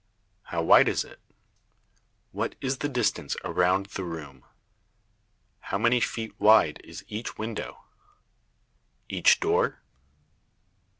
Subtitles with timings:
[0.45, 1.19] How wide is it?
[2.31, 4.45] What is the distance around the room?
[5.59, 7.83] How many feet wide is each window?
[9.09, 9.83] Each door?